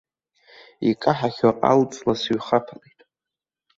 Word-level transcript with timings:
Икаҳахьоу 0.89 1.53
алҵла 1.71 2.13
сыҩхаԥалеит. 2.21 2.99